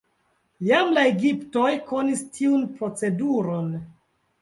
Jam 0.69 0.89
la 0.95 1.03
egiptoj 1.09 1.75
konis 1.93 2.25
tiun 2.39 2.67
proceduron. 2.83 3.73